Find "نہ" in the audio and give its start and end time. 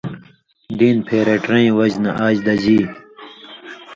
2.03-2.11